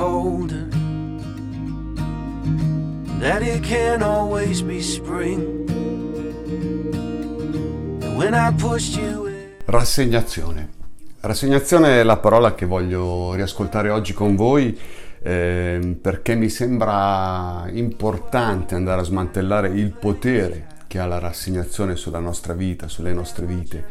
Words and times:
colder, 0.00 0.66
that 3.18 3.42
it 3.42 3.62
can't 3.62 4.02
always 4.02 4.62
be 4.62 4.80
spring. 4.80 5.68
When 8.16 8.32
I 8.32 8.50
pushed 8.56 8.96
you 8.96 9.26
in, 9.26 9.56
Rassegnazione. 9.66 10.78
Rassegnazione 11.20 12.00
è 12.00 12.02
la 12.02 12.16
parola 12.16 12.54
che 12.54 12.64
voglio 12.64 13.34
riascoltare 13.34 13.90
oggi 13.90 14.14
con 14.14 14.36
voi 14.36 14.78
eh, 15.22 15.98
perché 16.00 16.34
mi 16.34 16.48
sembra 16.48 17.66
importante 17.70 18.74
andare 18.74 19.02
a 19.02 19.04
smantellare 19.04 19.68
il 19.68 19.90
potere 19.90 20.66
che 20.86 20.98
ha 20.98 21.04
la 21.04 21.18
rassegnazione 21.18 21.94
sulla 21.94 22.20
nostra 22.20 22.54
vita, 22.54 22.88
sulle 22.88 23.12
nostre 23.12 23.44
vite 23.44 23.84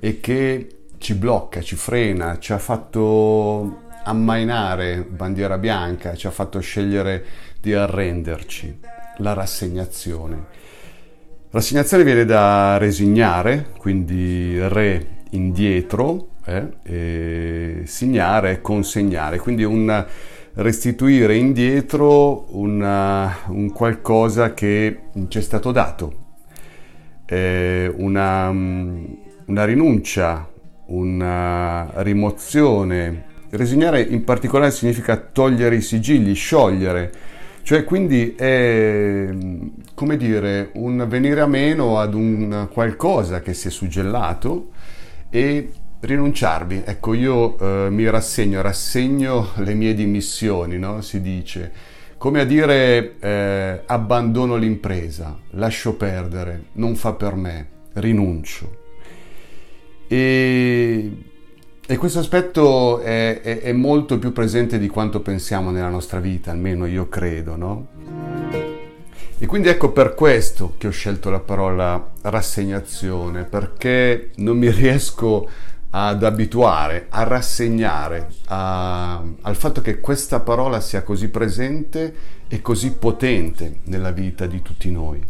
e 0.00 0.18
che 0.18 0.70
ci 0.98 1.14
blocca, 1.14 1.60
ci 1.60 1.76
frena, 1.76 2.40
ci 2.40 2.52
ha 2.52 2.58
fatto 2.58 3.84
ammainare 4.06 5.02
bandiera 5.02 5.58
bianca, 5.58 6.14
ci 6.14 6.26
ha 6.26 6.30
fatto 6.30 6.60
scegliere 6.60 7.24
di 7.60 7.74
arrenderci. 7.74 8.80
La 9.18 9.32
rassegnazione. 9.32 10.44
Rassegnazione 11.50 12.04
viene 12.04 12.24
da 12.24 12.76
resignare, 12.78 13.72
quindi 13.78 14.56
re 14.68 15.24
indietro, 15.30 16.28
eh, 16.44 16.68
e 16.82 17.82
signare, 17.84 18.60
consegnare, 18.60 19.38
quindi 19.38 19.64
un 19.64 20.06
restituire 20.54 21.36
indietro 21.36 22.46
una, 22.56 23.34
un 23.48 23.70
qualcosa 23.72 24.54
che 24.54 25.00
ci 25.28 25.38
è 25.38 25.42
stato 25.42 25.72
dato, 25.72 26.24
eh, 27.26 27.92
una, 27.96 28.48
una 28.48 29.64
rinuncia, 29.64 30.48
una 30.86 31.90
rimozione. 31.96 33.25
Resignare 33.50 34.02
in 34.02 34.24
particolare 34.24 34.70
significa 34.70 35.16
togliere 35.16 35.76
i 35.76 35.80
sigilli, 35.80 36.34
sciogliere, 36.34 37.12
cioè 37.62 37.84
quindi 37.84 38.34
è 38.34 39.28
come 39.94 40.16
dire 40.16 40.70
un 40.74 41.04
venire 41.08 41.40
a 41.40 41.46
meno 41.46 41.98
ad 41.98 42.14
un 42.14 42.68
qualcosa 42.72 43.40
che 43.40 43.54
si 43.54 43.68
è 43.68 43.70
suggellato 43.70 44.70
e 45.30 45.70
rinunciarvi. 46.00 46.82
Ecco, 46.84 47.14
io 47.14 47.58
eh, 47.58 47.90
mi 47.90 48.08
rassegno, 48.08 48.60
rassegno 48.62 49.48
le 49.56 49.74
mie 49.74 49.94
dimissioni, 49.94 50.78
no? 50.78 51.00
Si 51.00 51.20
dice. 51.20 51.72
Come 52.18 52.40
a 52.40 52.44
dire 52.44 53.16
eh, 53.18 53.82
abbandono 53.84 54.56
l'impresa, 54.56 55.38
lascio 55.50 55.96
perdere, 55.96 56.66
non 56.72 56.96
fa 56.96 57.12
per 57.12 57.34
me, 57.34 57.68
rinuncio. 57.94 58.84
E, 60.08 61.10
e 61.88 61.96
questo 61.96 62.18
aspetto 62.18 62.98
è, 62.98 63.40
è, 63.40 63.60
è, 63.60 63.72
molto 63.72 64.18
più 64.18 64.32
presente 64.32 64.76
di 64.76 64.88
quanto 64.88 65.20
pensiamo 65.20 65.70
nella 65.70 65.88
nostra 65.88 66.18
vita, 66.18 66.50
almeno 66.50 66.84
io 66.84 67.08
credo, 67.08 67.54
no? 67.54 67.86
E 69.38 69.46
quindi 69.46 69.68
ecco 69.68 69.92
per 69.92 70.14
questo 70.14 70.74
che 70.78 70.88
ho 70.88 70.90
scelto 70.90 71.30
la 71.30 71.38
parola 71.38 72.12
rassegnazione, 72.22 73.44
perché 73.44 74.30
non 74.36 74.58
mi 74.58 74.68
riesco 74.72 75.48
ad 75.90 76.24
abituare, 76.24 77.06
a 77.08 77.22
rassegnare 77.22 78.30
a, 78.46 79.22
al 79.42 79.54
fatto 79.54 79.80
che 79.80 80.00
questa 80.00 80.40
parola 80.40 80.80
sia 80.80 81.04
così 81.04 81.28
presente 81.28 82.14
e 82.48 82.60
così 82.62 82.94
potente 82.94 83.76
nella 83.84 84.10
vita 84.10 84.46
di 84.46 84.60
tutti 84.60 84.90
noi. 84.90 85.22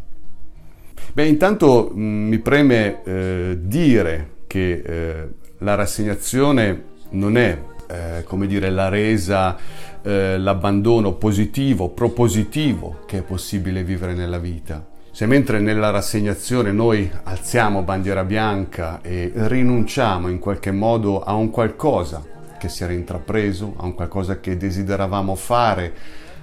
Beh, 1.13 1.27
intanto 1.27 1.91
mh, 1.93 2.01
mi 2.01 2.39
preme 2.39 3.03
eh, 3.05 3.59
dire 3.61 4.31
che 4.47 4.83
eh, 4.85 5.29
la 5.59 5.75
rassegnazione 5.75 6.85
non 7.11 7.37
è, 7.37 7.59
eh, 7.89 8.25
come 8.25 8.47
dire, 8.47 8.71
la 8.71 8.89
resa, 8.89 9.57
eh, 10.03 10.39
l'abbandono 10.39 11.13
positivo, 11.13 11.89
propositivo 11.89 13.01
che 13.07 13.19
è 13.19 13.23
possibile 13.23 13.85
vivere 13.85 14.15
nella 14.15 14.39
vita. 14.39 14.85
Se 15.11 15.25
mentre 15.25 15.61
nella 15.61 15.91
rassegnazione 15.91 16.73
noi 16.73 17.11
alziamo 17.25 17.83
bandiera 17.83 18.23
bianca 18.23 19.01
e 19.01 19.33
rinunciamo 19.35 20.29
in 20.29 20.39
qualche 20.39 20.73
modo 20.73 21.23
a 21.23 21.33
un 21.33 21.49
qualcosa 21.51 22.23
che 22.59 22.69
si 22.69 22.85
era 22.85 22.93
intrapreso, 22.93 23.75
a 23.79 23.85
un 23.87 23.95
qualcosa 23.95 24.41
che 24.41 24.59
desideravamo 24.59 25.35
fare, 25.35 25.95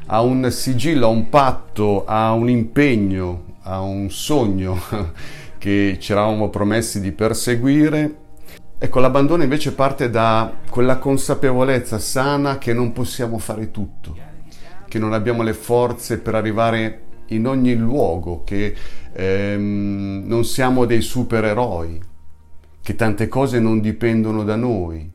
a 0.07 0.21
un 0.21 0.49
sigillo, 0.49 1.05
a 1.05 1.09
un 1.09 1.29
patto, 1.29 2.03
a 2.05 2.33
un 2.33 2.49
impegno, 2.49 3.57
a 3.61 3.81
un 3.81 4.09
sogno 4.09 4.79
che 5.59 5.97
ci 5.99 6.11
eravamo 6.11 6.49
promessi 6.49 6.99
di 6.99 7.11
perseguire, 7.11 8.22
Ecco, 8.83 8.99
l'abbandono 8.99 9.43
invece 9.43 9.71
parte 9.71 10.09
da 10.09 10.57
quella 10.69 10.97
consapevolezza 10.97 11.99
sana 11.99 12.57
che 12.57 12.73
non 12.73 12.91
possiamo 12.91 13.37
fare 13.37 13.71
tutto, 13.71 14.13
che 14.89 14.99
non 14.99 15.13
abbiamo 15.13 15.41
le 15.41 15.53
forze 15.53 16.19
per 16.19 16.35
arrivare 16.35 17.03
in 17.27 17.47
ogni 17.47 17.77
luogo, 17.77 18.43
che 18.43 18.75
ehm, 19.13 20.23
non 20.25 20.43
siamo 20.43 20.83
dei 20.83 20.99
supereroi, 20.99 22.01
che 22.81 22.95
tante 22.95 23.29
cose 23.29 23.57
non 23.57 23.79
dipendono 23.79 24.43
da 24.43 24.57
noi. 24.57 25.09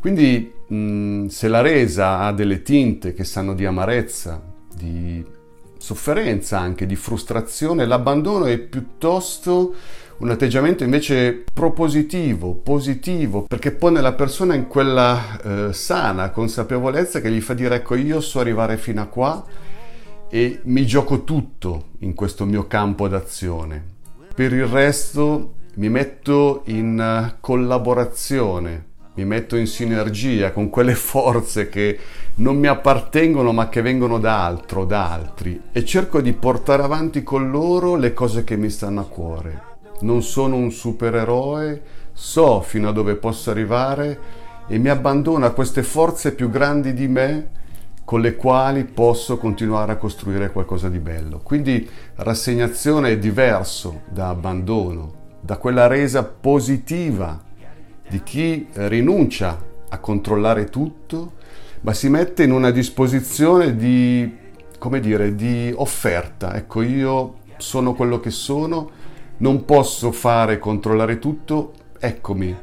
Quindi 0.00 0.52
mh, 0.66 1.26
se 1.26 1.46
la 1.46 1.60
resa 1.60 2.18
ha 2.18 2.32
delle 2.32 2.62
tinte 2.62 3.14
che 3.14 3.22
sanno 3.22 3.54
di 3.54 3.64
amarezza, 3.64 4.42
di 4.74 5.24
sofferenza 5.78 6.58
anche, 6.58 6.84
di 6.84 6.96
frustrazione, 6.96 7.86
l'abbandono 7.86 8.46
è 8.46 8.58
piuttosto 8.58 9.74
un 10.18 10.30
atteggiamento 10.30 10.82
invece 10.82 11.44
propositivo, 11.52 12.54
positivo, 12.54 13.42
perché 13.42 13.70
pone 13.70 14.00
la 14.00 14.14
persona 14.14 14.54
in 14.54 14.66
quella 14.66 15.40
eh, 15.40 15.72
sana 15.72 16.30
consapevolezza 16.30 17.20
che 17.20 17.30
gli 17.30 17.40
fa 17.40 17.54
dire 17.54 17.76
ecco 17.76 17.94
io 17.94 18.20
so 18.20 18.40
arrivare 18.40 18.76
fino 18.78 19.00
a 19.00 19.06
qua 19.06 19.44
e 20.28 20.60
mi 20.64 20.84
gioco 20.84 21.22
tutto 21.22 21.90
in 22.00 22.14
questo 22.14 22.44
mio 22.44 22.66
campo 22.66 23.06
d'azione. 23.06 23.96
Per 24.34 24.52
il 24.52 24.66
resto 24.66 25.54
mi 25.76 25.88
metto 25.88 26.62
in 26.66 27.34
collaborazione, 27.38 28.86
mi 29.14 29.24
metto 29.24 29.54
in 29.54 29.68
sinergia 29.68 30.50
con 30.50 30.68
quelle 30.68 30.94
forze 30.96 31.68
che 31.68 31.98
non 32.36 32.56
mi 32.56 32.66
appartengono 32.66 33.52
ma 33.52 33.68
che 33.68 33.82
vengono 33.82 34.18
da 34.18 34.44
altro, 34.44 34.84
da 34.84 35.12
altri 35.12 35.60
e 35.70 35.84
cerco 35.84 36.20
di 36.20 36.32
portare 36.32 36.82
avanti 36.82 37.22
con 37.22 37.50
loro 37.50 37.94
le 37.94 38.12
cose 38.12 38.42
che 38.42 38.56
mi 38.56 38.70
stanno 38.70 39.00
a 39.00 39.06
cuore 39.06 39.67
non 40.00 40.22
sono 40.22 40.56
un 40.56 40.70
supereroe, 40.70 41.82
so 42.12 42.60
fino 42.60 42.88
a 42.88 42.92
dove 42.92 43.14
posso 43.16 43.50
arrivare 43.50 44.46
e 44.66 44.78
mi 44.78 44.88
abbandono 44.88 45.46
a 45.46 45.50
queste 45.50 45.82
forze 45.82 46.34
più 46.34 46.50
grandi 46.50 46.92
di 46.92 47.08
me 47.08 47.50
con 48.04 48.20
le 48.20 48.36
quali 48.36 48.84
posso 48.84 49.36
continuare 49.36 49.92
a 49.92 49.96
costruire 49.96 50.50
qualcosa 50.50 50.88
di 50.88 50.98
bello. 50.98 51.40
Quindi 51.42 51.88
rassegnazione 52.16 53.10
è 53.10 53.18
diverso 53.18 54.02
da 54.08 54.30
abbandono, 54.30 55.12
da 55.40 55.58
quella 55.58 55.86
resa 55.86 56.24
positiva 56.24 57.42
di 58.08 58.22
chi 58.22 58.66
rinuncia 58.72 59.62
a 59.90 59.98
controllare 59.98 60.66
tutto, 60.66 61.32
ma 61.82 61.92
si 61.92 62.08
mette 62.08 62.42
in 62.42 62.52
una 62.52 62.70
disposizione 62.70 63.76
di, 63.76 64.36
come 64.78 65.00
dire, 65.00 65.34
di 65.34 65.72
offerta. 65.74 66.56
Ecco, 66.56 66.82
io 66.82 67.34
sono 67.58 67.94
quello 67.94 68.20
che 68.20 68.30
sono 68.30 68.90
non 69.38 69.64
posso 69.64 70.12
fare 70.12 70.58
controllare 70.58 71.18
tutto, 71.18 71.72
eccomi, 71.98 72.56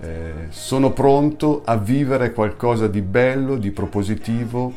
eh, 0.00 0.32
sono 0.50 0.92
pronto 0.92 1.62
a 1.64 1.76
vivere 1.76 2.32
qualcosa 2.32 2.86
di 2.86 3.00
bello, 3.00 3.56
di 3.56 3.70
propositivo 3.70 4.72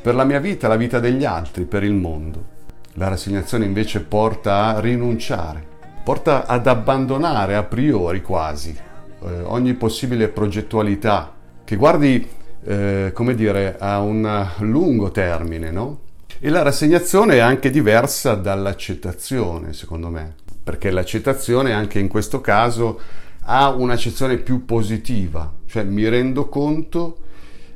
per 0.00 0.14
la 0.14 0.24
mia 0.24 0.38
vita, 0.38 0.68
la 0.68 0.76
vita 0.76 1.00
degli 1.00 1.24
altri, 1.24 1.64
per 1.64 1.82
il 1.82 1.92
mondo. 1.92 2.58
La 2.94 3.08
rassegnazione 3.08 3.64
invece 3.64 4.00
porta 4.00 4.74
a 4.74 4.80
rinunciare, 4.80 5.62
porta 6.02 6.46
ad 6.46 6.66
abbandonare 6.66 7.54
a 7.54 7.62
priori 7.62 8.22
quasi 8.22 8.76
eh, 9.22 9.40
ogni 9.42 9.74
possibile 9.74 10.28
progettualità 10.28 11.32
che 11.64 11.76
guardi, 11.76 12.26
eh, 12.64 13.10
come 13.14 13.34
dire, 13.34 13.76
a 13.78 14.00
un 14.00 14.48
lungo 14.58 15.10
termine, 15.10 15.70
no? 15.70 15.98
E 16.42 16.48
la 16.48 16.62
rassegnazione 16.62 17.34
è 17.34 17.38
anche 17.40 17.68
diversa 17.68 18.34
dall'accettazione, 18.34 19.74
secondo 19.74 20.08
me, 20.08 20.36
perché 20.64 20.90
l'accettazione 20.90 21.74
anche 21.74 21.98
in 21.98 22.08
questo 22.08 22.40
caso 22.40 22.98
ha 23.42 23.68
un'accezione 23.68 24.38
più 24.38 24.64
positiva, 24.64 25.52
cioè 25.66 25.82
mi 25.82 26.08
rendo 26.08 26.48
conto 26.48 27.18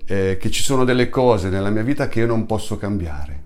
eh, 0.06 0.38
che 0.40 0.50
ci 0.50 0.62
sono 0.62 0.84
delle 0.84 1.10
cose 1.10 1.50
nella 1.50 1.68
mia 1.68 1.82
vita 1.82 2.08
che 2.08 2.20
io 2.20 2.26
non 2.26 2.46
posso 2.46 2.78
cambiare. 2.78 3.42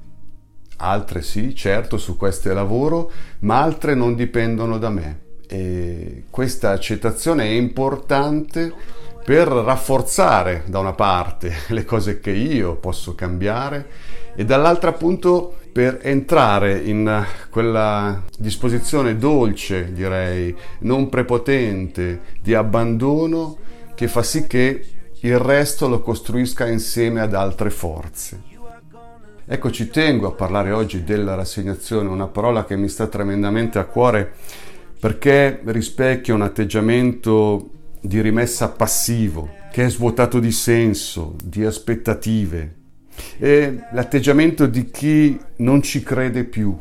Altre 0.77 1.23
sì, 1.23 1.53
certo, 1.53 1.99
su 1.99 2.17
queste 2.17 2.55
lavoro, 2.55 3.11
ma 3.41 3.61
altre 3.61 3.97
non 3.97 4.15
dipendono 4.15 4.79
da 4.79 4.91
me. 4.91 5.21
E 5.49 6.27
questa 6.31 6.71
accettazione 6.71 7.43
è 7.43 7.55
importante 7.55 8.73
per 9.29 9.47
rafforzare 9.47 10.63
da 10.69 10.79
una 10.79 10.95
parte 10.95 11.53
le 11.69 11.85
cose 11.85 12.19
che 12.19 12.31
io 12.31 12.77
posso 12.77 13.15
cambiare 13.15 13.87
e 14.35 14.47
dall'altra 14.47 14.89
appunto 14.89 15.55
per 15.71 15.99
entrare 16.01 16.79
in 16.79 17.27
quella 17.51 18.23
disposizione 18.39 19.19
dolce, 19.19 19.93
direi, 19.93 20.57
non 20.79 21.11
prepotente, 21.11 22.21
di 22.41 22.55
abbandono 22.55 23.59
che 23.95 24.09
fa 24.09 24.23
sì 24.23 24.47
che 24.47 24.87
il 25.21 25.39
resto 25.39 25.89
lo 25.89 26.01
costruisca 26.01 26.67
insieme 26.67 27.21
ad 27.21 27.35
altre 27.35 27.69
forze. 27.69 28.41
Ecco, 29.45 29.71
ci 29.71 29.91
tengo 29.91 30.29
a 30.29 30.33
parlare 30.33 30.73
oggi 30.73 31.05
della 31.05 31.35
rassegnazione, 31.35 32.09
una 32.09 32.29
parola 32.29 32.65
che 32.65 32.77
mi 32.77 32.89
sta 32.89 33.07
tremendamente 33.09 33.79
a 33.79 33.85
cuore 33.85 34.33
perché 34.99 35.61
rispecchia 35.65 36.33
un 36.33 36.43
atteggiamento 36.43 37.73
di 38.01 38.21
rimessa 38.21 38.69
passivo, 38.71 39.49
che 39.71 39.85
è 39.85 39.91
svuotato 39.91 40.41
di 40.41 40.53
senso, 40.53 41.35
di 41.43 41.65
aspettative. 41.65 42.75
È 43.37 43.89
l'atteggiamento 43.93 44.67
di 44.67 44.91
chi 44.91 45.39
non 45.57 45.83
ci 45.83 46.03
crede 46.03 46.45
più, 46.45 46.77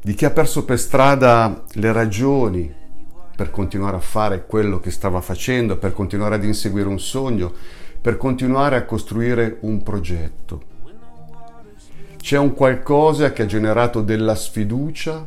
di 0.00 0.14
chi 0.14 0.24
ha 0.24 0.30
perso 0.30 0.64
per 0.64 0.78
strada 0.78 1.64
le 1.72 1.92
ragioni 1.92 2.74
per 3.38 3.50
continuare 3.50 3.96
a 3.96 4.00
fare 4.00 4.46
quello 4.46 4.80
che 4.80 4.90
stava 4.90 5.20
facendo, 5.20 5.76
per 5.76 5.92
continuare 5.92 6.34
ad 6.34 6.44
inseguire 6.44 6.88
un 6.88 6.98
sogno, 6.98 7.52
per 8.00 8.16
continuare 8.16 8.74
a 8.74 8.84
costruire 8.84 9.58
un 9.60 9.80
progetto. 9.84 10.62
C'è 12.16 12.36
un 12.36 12.52
qualcosa 12.52 13.32
che 13.32 13.42
ha 13.42 13.46
generato 13.46 14.02
della 14.02 14.34
sfiducia 14.34 15.24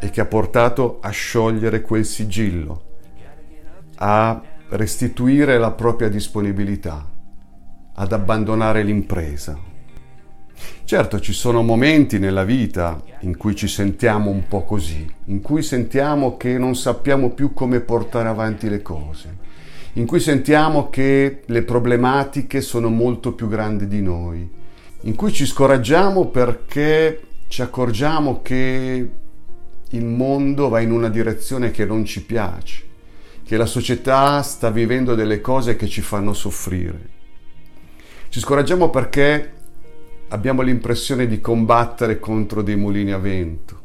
e 0.00 0.10
che 0.10 0.20
ha 0.20 0.24
portato 0.24 0.98
a 1.02 1.10
sciogliere 1.10 1.82
quel 1.82 2.06
sigillo, 2.06 2.83
a 3.96 4.40
restituire 4.70 5.58
la 5.58 5.70
propria 5.70 6.08
disponibilità, 6.08 7.06
ad 7.94 8.12
abbandonare 8.12 8.82
l'impresa. 8.82 9.72
Certo, 10.84 11.20
ci 11.20 11.32
sono 11.32 11.62
momenti 11.62 12.18
nella 12.18 12.44
vita 12.44 13.02
in 13.20 13.36
cui 13.36 13.54
ci 13.54 13.68
sentiamo 13.68 14.30
un 14.30 14.46
po' 14.46 14.64
così, 14.64 15.10
in 15.26 15.40
cui 15.40 15.62
sentiamo 15.62 16.36
che 16.36 16.58
non 16.58 16.76
sappiamo 16.76 17.30
più 17.30 17.52
come 17.52 17.80
portare 17.80 18.28
avanti 18.28 18.68
le 18.68 18.82
cose, 18.82 19.36
in 19.94 20.06
cui 20.06 20.20
sentiamo 20.20 20.90
che 20.90 21.42
le 21.44 21.62
problematiche 21.62 22.60
sono 22.60 22.88
molto 22.88 23.32
più 23.32 23.48
grandi 23.48 23.88
di 23.88 24.02
noi, 24.02 24.48
in 25.02 25.14
cui 25.14 25.32
ci 25.32 25.46
scoraggiamo 25.46 26.26
perché 26.26 27.20
ci 27.48 27.62
accorgiamo 27.62 28.42
che 28.42 29.10
il 29.90 30.04
mondo 30.04 30.68
va 30.68 30.80
in 30.80 30.90
una 30.90 31.08
direzione 31.08 31.70
che 31.70 31.84
non 31.84 32.04
ci 32.04 32.24
piace, 32.24 32.82
che 33.44 33.56
la 33.56 33.66
società 33.66 34.42
sta 34.42 34.70
vivendo 34.70 35.14
delle 35.14 35.40
cose 35.40 35.76
che 35.76 35.86
ci 35.86 36.00
fanno 36.00 36.32
soffrire. 36.32 37.10
Ci 38.30 38.40
scoraggiamo 38.40 38.90
perché 38.90 39.52
abbiamo 40.28 40.62
l'impressione 40.62 41.26
di 41.26 41.40
combattere 41.40 42.18
contro 42.18 42.62
dei 42.62 42.76
mulini 42.76 43.12
a 43.12 43.18
vento, 43.18 43.80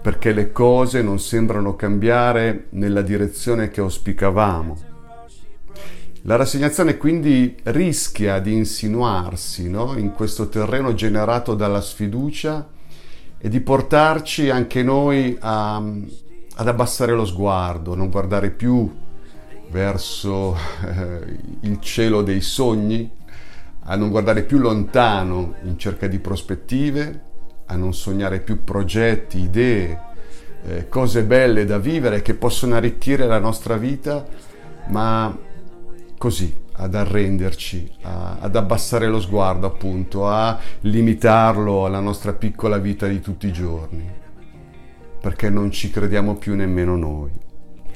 perché 0.00 0.32
le 0.32 0.50
cose 0.50 1.02
non 1.02 1.20
sembrano 1.20 1.76
cambiare 1.76 2.66
nella 2.70 3.02
direzione 3.02 3.68
che 3.68 3.80
auspicavamo. 3.80 4.90
La 6.22 6.36
rassegnazione 6.36 6.96
quindi 6.96 7.56
rischia 7.64 8.38
di 8.38 8.52
insinuarsi 8.54 9.68
no? 9.68 9.96
in 9.96 10.12
questo 10.12 10.48
terreno 10.48 10.94
generato 10.94 11.54
dalla 11.54 11.80
sfiducia 11.80 12.68
e 13.38 13.48
di 13.48 13.60
portarci 13.60 14.48
anche 14.48 14.84
noi 14.84 15.36
a, 15.40 15.82
ad 16.56 16.68
abbassare 16.68 17.12
lo 17.12 17.24
sguardo, 17.24 17.94
non 17.94 18.10
guardare 18.10 18.50
più 18.50 18.90
verso 19.70 20.54
eh, 20.84 21.38
il 21.60 21.80
cielo 21.80 22.22
dei 22.22 22.40
sogni, 22.40 23.10
a 23.84 23.96
non 23.96 24.10
guardare 24.10 24.42
più 24.42 24.58
lontano 24.58 25.54
in 25.64 25.78
cerca 25.78 26.06
di 26.06 26.18
prospettive, 26.18 27.30
a 27.66 27.76
non 27.76 27.94
sognare 27.94 28.40
più 28.40 28.64
progetti, 28.64 29.40
idee, 29.40 30.00
eh, 30.64 30.88
cose 30.88 31.24
belle 31.24 31.64
da 31.64 31.78
vivere 31.78 32.22
che 32.22 32.34
possono 32.34 32.76
arricchire 32.76 33.26
la 33.26 33.38
nostra 33.38 33.76
vita, 33.76 34.24
ma 34.88 35.36
così, 36.18 36.54
ad 36.74 36.94
arrenderci, 36.94 37.92
a, 38.02 38.36
ad 38.40 38.54
abbassare 38.54 39.08
lo 39.08 39.20
sguardo 39.20 39.66
appunto, 39.66 40.28
a 40.28 40.58
limitarlo 40.80 41.86
alla 41.86 42.00
nostra 42.00 42.32
piccola 42.32 42.78
vita 42.78 43.06
di 43.06 43.20
tutti 43.20 43.46
i 43.46 43.52
giorni, 43.52 44.08
perché 45.22 45.48
non 45.48 45.70
ci 45.70 45.88
crediamo 45.88 46.34
più 46.34 46.54
nemmeno 46.54 46.96
noi. 46.96 47.30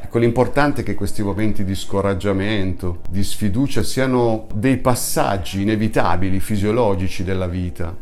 Ecco, 0.01 0.19
l'importante 0.19 0.81
è 0.81 0.85
che 0.85 0.95
questi 0.95 1.23
momenti 1.23 1.65
di 1.65 1.75
scoraggiamento, 1.75 3.01
di 3.11 3.23
sfiducia 3.23 3.83
siano 3.83 4.47
dei 4.55 4.79
passaggi 4.79 5.61
inevitabili, 5.61 6.41
fisiologici 6.41 7.23
della 7.25 7.49
vita, 7.49 7.95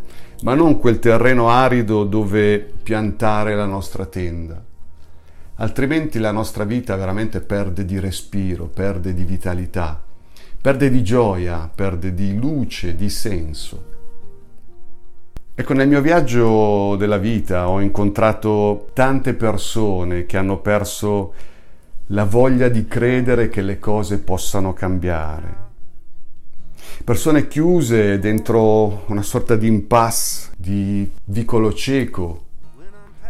ma 0.42 0.54
non 0.54 0.78
quel 0.78 1.00
terreno 1.00 1.48
arido 1.48 2.04
dove 2.04 2.58
piantare 2.60 3.56
la 3.56 3.66
nostra 3.66 4.06
tenda. 4.06 4.62
Altrimenti 5.56 6.20
la 6.20 6.30
nostra 6.30 6.62
vita 6.62 6.94
veramente 6.94 7.40
perde 7.40 7.84
di 7.84 7.98
respiro, 7.98 8.66
perde 8.66 9.12
di 9.12 9.24
vitalità 9.24 10.02
perde 10.64 10.88
di 10.88 11.04
gioia, 11.04 11.70
perde 11.72 12.14
di 12.14 12.38
luce, 12.38 12.96
di 12.96 13.10
senso. 13.10 13.93
Ecco, 15.56 15.72
nel 15.72 15.86
mio 15.86 16.00
viaggio 16.00 16.96
della 16.96 17.16
vita 17.16 17.68
ho 17.68 17.80
incontrato 17.80 18.88
tante 18.92 19.34
persone 19.34 20.26
che 20.26 20.36
hanno 20.36 20.58
perso 20.58 21.32
la 22.08 22.24
voglia 22.24 22.68
di 22.68 22.88
credere 22.88 23.48
che 23.48 23.62
le 23.62 23.78
cose 23.78 24.18
possano 24.18 24.72
cambiare. 24.72 25.62
Persone 27.04 27.46
chiuse 27.46 28.18
dentro 28.18 29.04
una 29.06 29.22
sorta 29.22 29.54
di 29.54 29.68
impasse, 29.68 30.50
di 30.56 31.08
vicolo 31.26 31.72
cieco, 31.72 32.46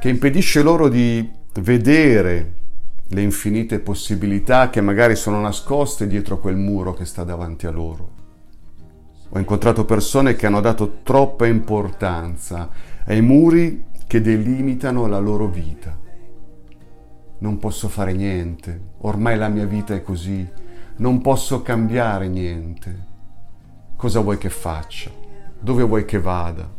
che 0.00 0.08
impedisce 0.08 0.62
loro 0.62 0.88
di 0.88 1.30
vedere 1.60 2.52
le 3.08 3.20
infinite 3.20 3.80
possibilità 3.80 4.70
che 4.70 4.80
magari 4.80 5.14
sono 5.14 5.42
nascoste 5.42 6.06
dietro 6.06 6.38
quel 6.38 6.56
muro 6.56 6.94
che 6.94 7.04
sta 7.04 7.22
davanti 7.22 7.66
a 7.66 7.70
loro. 7.70 8.23
Ho 9.34 9.38
incontrato 9.38 9.84
persone 9.84 10.36
che 10.36 10.46
hanno 10.46 10.60
dato 10.60 11.00
troppa 11.02 11.46
importanza 11.46 12.70
ai 13.06 13.20
muri 13.20 13.86
che 14.06 14.20
delimitano 14.20 15.06
la 15.06 15.18
loro 15.18 15.48
vita. 15.48 15.98
Non 17.38 17.58
posso 17.58 17.88
fare 17.88 18.12
niente, 18.12 18.80
ormai 18.98 19.36
la 19.36 19.48
mia 19.48 19.66
vita 19.66 19.92
è 19.92 20.02
così, 20.02 20.48
non 20.96 21.20
posso 21.20 21.62
cambiare 21.62 22.28
niente. 22.28 23.06
Cosa 23.96 24.20
vuoi 24.20 24.38
che 24.38 24.50
faccia? 24.50 25.10
Dove 25.58 25.82
vuoi 25.82 26.04
che 26.04 26.20
vada? 26.20 26.70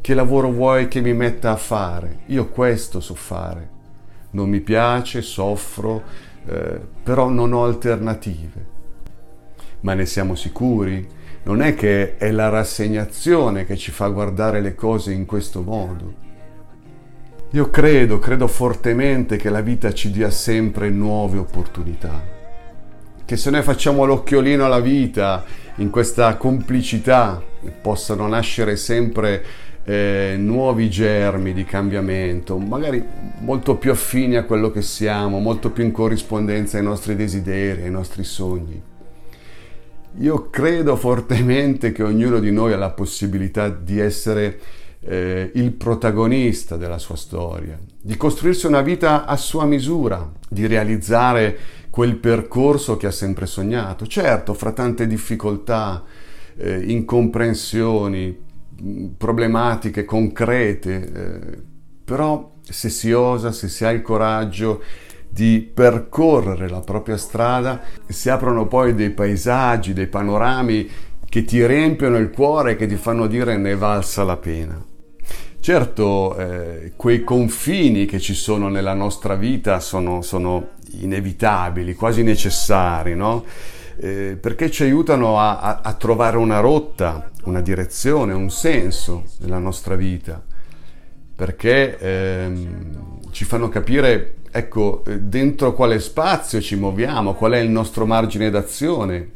Che 0.00 0.14
lavoro 0.14 0.50
vuoi 0.50 0.88
che 0.88 1.00
mi 1.00 1.14
metta 1.14 1.52
a 1.52 1.56
fare? 1.56 2.18
Io 2.26 2.48
questo 2.48 3.00
so 3.00 3.14
fare 3.14 3.74
non 4.36 4.48
mi 4.50 4.60
piace, 4.60 5.22
soffro, 5.22 6.02
eh, 6.46 6.78
però 7.02 7.28
non 7.28 7.52
ho 7.52 7.64
alternative. 7.64 8.74
Ma 9.80 9.94
ne 9.94 10.04
siamo 10.04 10.34
sicuri? 10.34 11.08
Non 11.46 11.62
è 11.62 11.76
che 11.76 12.16
è 12.16 12.32
la 12.32 12.48
rassegnazione 12.48 13.64
che 13.66 13.76
ci 13.76 13.92
fa 13.92 14.08
guardare 14.08 14.60
le 14.60 14.74
cose 14.74 15.12
in 15.12 15.26
questo 15.26 15.62
modo. 15.62 16.12
Io 17.50 17.70
credo, 17.70 18.18
credo 18.18 18.48
fortemente 18.48 19.36
che 19.36 19.48
la 19.48 19.60
vita 19.60 19.92
ci 19.92 20.10
dia 20.10 20.28
sempre 20.30 20.90
nuove 20.90 21.38
opportunità. 21.38 22.20
Che 23.24 23.36
se 23.36 23.50
noi 23.50 23.62
facciamo 23.62 24.04
l'occhiolino 24.04 24.64
alla 24.64 24.80
vita 24.80 25.44
in 25.76 25.88
questa 25.90 26.36
complicità 26.36 27.40
possano 27.80 28.26
nascere 28.26 28.74
sempre 28.74 29.44
eh, 29.84 30.34
nuovi 30.36 30.90
germi 30.90 31.52
di 31.52 31.64
cambiamento, 31.64 32.58
magari 32.58 33.00
molto 33.38 33.76
più 33.76 33.92
affini 33.92 34.34
a 34.34 34.42
quello 34.42 34.72
che 34.72 34.82
siamo, 34.82 35.38
molto 35.38 35.70
più 35.70 35.84
in 35.84 35.92
corrispondenza 35.92 36.76
ai 36.76 36.82
nostri 36.82 37.14
desideri, 37.14 37.82
ai 37.82 37.90
nostri 37.90 38.24
sogni. 38.24 38.94
Io 40.18 40.48
credo 40.48 40.96
fortemente 40.96 41.92
che 41.92 42.02
ognuno 42.02 42.38
di 42.38 42.50
noi 42.50 42.72
ha 42.72 42.78
la 42.78 42.90
possibilità 42.90 43.68
di 43.68 43.98
essere 43.98 44.58
eh, 45.00 45.50
il 45.54 45.72
protagonista 45.72 46.76
della 46.76 46.96
sua 46.98 47.16
storia, 47.16 47.78
di 48.00 48.16
costruirsi 48.16 48.66
una 48.66 48.80
vita 48.80 49.26
a 49.26 49.36
sua 49.36 49.66
misura, 49.66 50.32
di 50.48 50.66
realizzare 50.66 51.58
quel 51.90 52.16
percorso 52.16 52.96
che 52.96 53.06
ha 53.06 53.10
sempre 53.10 53.44
sognato. 53.44 54.06
Certo, 54.06 54.54
fra 54.54 54.72
tante 54.72 55.06
difficoltà, 55.06 56.02
eh, 56.56 56.78
incomprensioni, 56.86 58.38
problematiche 59.18 60.06
concrete, 60.06 61.12
eh, 61.12 61.62
però 62.04 62.54
se 62.62 62.88
si 62.88 63.12
osa, 63.12 63.52
se 63.52 63.68
si 63.68 63.84
ha 63.84 63.90
il 63.90 64.00
coraggio 64.00 64.82
di 65.28 65.70
percorrere 65.72 66.68
la 66.68 66.80
propria 66.80 67.16
strada, 67.16 67.80
si 68.06 68.30
aprono 68.30 68.66
poi 68.66 68.94
dei 68.94 69.10
paesaggi, 69.10 69.92
dei 69.92 70.06
panorami 70.06 70.88
che 71.28 71.44
ti 71.44 71.64
riempiono 71.66 72.16
il 72.16 72.30
cuore 72.30 72.72
e 72.72 72.76
che 72.76 72.86
ti 72.86 72.96
fanno 72.96 73.26
dire 73.26 73.56
ne 73.56 73.76
valsa 73.76 74.24
la 74.24 74.36
pena. 74.36 74.82
Certo, 75.60 76.36
eh, 76.36 76.92
quei 76.94 77.24
confini 77.24 78.06
che 78.06 78.20
ci 78.20 78.34
sono 78.34 78.68
nella 78.68 78.94
nostra 78.94 79.34
vita 79.34 79.80
sono, 79.80 80.22
sono 80.22 80.74
inevitabili, 80.92 81.94
quasi 81.94 82.22
necessari, 82.22 83.16
no? 83.16 83.44
eh, 83.98 84.36
perché 84.40 84.70
ci 84.70 84.82
aiutano 84.82 85.38
a, 85.38 85.58
a, 85.58 85.80
a, 85.82 85.92
trovare 85.94 86.36
una 86.36 86.60
rotta, 86.60 87.30
una 87.44 87.60
direzione, 87.60 88.32
un 88.32 88.50
senso 88.50 89.24
nella 89.38 89.58
nostra 89.58 89.96
vita, 89.96 90.42
perché 91.34 91.98
ehm, 91.98 93.30
ci 93.30 93.44
fanno 93.44 93.68
capire, 93.68 94.36
ecco, 94.50 95.02
dentro 95.18 95.72
quale 95.72 95.98
spazio 96.00 96.60
ci 96.60 96.76
muoviamo, 96.76 97.34
qual 97.34 97.52
è 97.52 97.58
il 97.58 97.70
nostro 97.70 98.06
margine 98.06 98.50
d'azione, 98.50 99.30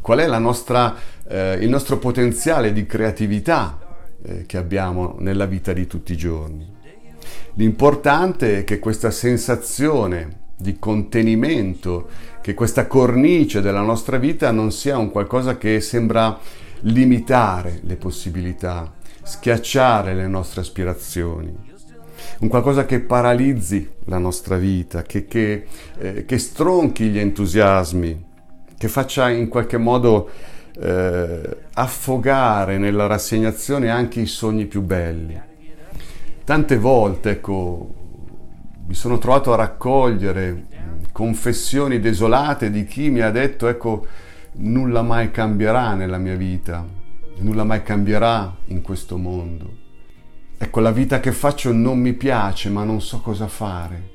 qual 0.00 0.18
è 0.18 0.38
nostra, 0.38 0.94
eh, 1.28 1.54
il 1.60 1.68
nostro 1.68 1.98
potenziale 1.98 2.72
di 2.72 2.86
creatività 2.86 3.78
eh, 4.22 4.46
che 4.46 4.56
abbiamo 4.56 5.16
nella 5.18 5.46
vita 5.46 5.72
di 5.72 5.86
tutti 5.86 6.12
i 6.12 6.16
giorni. 6.16 6.74
L'importante 7.54 8.58
è 8.58 8.64
che 8.64 8.78
questa 8.78 9.10
sensazione 9.10 10.44
di 10.56 10.78
contenimento, 10.78 12.08
che 12.40 12.54
questa 12.54 12.86
cornice 12.86 13.60
della 13.60 13.80
nostra 13.80 14.16
vita 14.16 14.50
non 14.50 14.72
sia 14.72 14.96
un 14.96 15.10
qualcosa 15.10 15.58
che 15.58 15.80
sembra 15.80 16.38
limitare 16.80 17.80
le 17.82 17.96
possibilità, 17.96 18.92
schiacciare 19.22 20.14
le 20.14 20.28
nostre 20.28 20.60
aspirazioni, 20.60 21.65
un 22.40 22.48
qualcosa 22.48 22.84
che 22.84 23.00
paralizzi 23.00 23.88
la 24.04 24.18
nostra 24.18 24.56
vita, 24.56 25.02
che, 25.02 25.26
che, 25.26 25.66
eh, 25.98 26.24
che 26.24 26.38
stronchi 26.38 27.08
gli 27.08 27.18
entusiasmi, 27.18 28.24
che 28.76 28.88
faccia 28.88 29.30
in 29.30 29.48
qualche 29.48 29.78
modo 29.78 30.28
eh, 30.78 31.56
affogare 31.72 32.78
nella 32.78 33.06
rassegnazione 33.06 33.88
anche 33.88 34.20
i 34.20 34.26
sogni 34.26 34.66
più 34.66 34.82
belli. 34.82 35.40
Tante 36.44 36.76
volte, 36.78 37.30
ecco, 37.30 37.94
mi 38.86 38.94
sono 38.94 39.18
trovato 39.18 39.52
a 39.52 39.56
raccogliere 39.56 40.66
confessioni 41.10 41.98
desolate 41.98 42.70
di 42.70 42.84
chi 42.84 43.08
mi 43.08 43.20
ha 43.20 43.30
detto, 43.30 43.68
ecco, 43.68 44.06
nulla 44.58 45.02
mai 45.02 45.30
cambierà 45.30 45.94
nella 45.94 46.18
mia 46.18 46.36
vita, 46.36 46.86
nulla 47.38 47.64
mai 47.64 47.82
cambierà 47.82 48.54
in 48.66 48.82
questo 48.82 49.16
mondo. 49.16 49.84
Ecco, 50.58 50.80
la 50.80 50.90
vita 50.90 51.20
che 51.20 51.32
faccio 51.32 51.72
non 51.72 51.98
mi 51.98 52.14
piace, 52.14 52.70
ma 52.70 52.82
non 52.82 53.02
so 53.02 53.20
cosa 53.20 53.46
fare. 53.46 54.14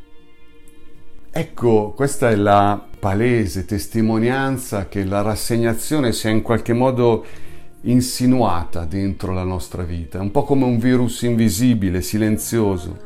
Ecco, 1.29 1.93
questa 1.95 2.29
è 2.29 2.35
la 2.35 2.83
palese 2.99 3.63
testimonianza 3.63 4.87
che 4.87 5.05
la 5.05 5.21
rassegnazione 5.21 6.11
sia 6.11 6.29
in 6.29 6.41
qualche 6.41 6.73
modo 6.73 7.25
insinuata 7.83 8.85
dentro 8.85 9.33
la 9.33 9.43
nostra 9.43 9.83
vita, 9.83 10.19
un 10.19 10.31
po' 10.31 10.43
come 10.43 10.65
un 10.65 10.77
virus 10.77 11.21
invisibile, 11.21 12.01
silenzioso, 12.01 12.97